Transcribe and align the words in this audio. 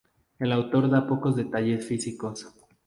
El 0.39 0.51
autor 0.51 0.89
da 0.89 1.05
pocos 1.05 1.35
detalles 1.35 1.85
físicos. 1.85 2.47